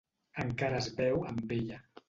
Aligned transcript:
Encara 0.43 0.79
es 0.85 0.89
veu 1.01 1.23
amb 1.33 1.57
ella. 1.61 1.83